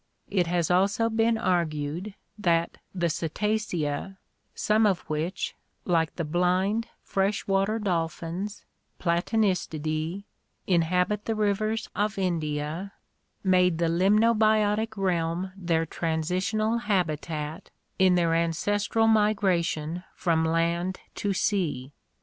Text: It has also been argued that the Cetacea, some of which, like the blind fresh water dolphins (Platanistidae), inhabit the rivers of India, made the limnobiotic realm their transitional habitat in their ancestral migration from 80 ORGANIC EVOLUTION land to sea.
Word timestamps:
It 0.31 0.47
has 0.47 0.71
also 0.71 1.11
been 1.11 1.37
argued 1.37 2.15
that 2.35 2.79
the 2.91 3.07
Cetacea, 3.07 4.17
some 4.55 4.87
of 4.87 5.01
which, 5.01 5.55
like 5.85 6.15
the 6.15 6.23
blind 6.23 6.87
fresh 7.03 7.45
water 7.45 7.77
dolphins 7.77 8.65
(Platanistidae), 8.99 10.23
inhabit 10.65 11.25
the 11.25 11.35
rivers 11.35 11.87
of 11.95 12.17
India, 12.17 12.93
made 13.43 13.77
the 13.77 13.89
limnobiotic 13.89 14.97
realm 14.97 15.51
their 15.55 15.85
transitional 15.85 16.79
habitat 16.79 17.69
in 17.99 18.15
their 18.15 18.33
ancestral 18.33 19.05
migration 19.05 20.03
from 20.15 20.47
80 20.47 20.49
ORGANIC 20.49 20.59
EVOLUTION 20.63 20.83
land 20.83 20.99
to 21.13 21.33
sea. 21.33 21.93